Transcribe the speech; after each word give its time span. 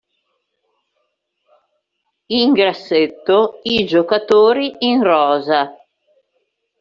In 2.31 2.53
grassetto, 2.53 3.59
i 3.61 3.85
giocatori 3.85 4.73
in 4.79 5.03
rosa. 5.03 5.75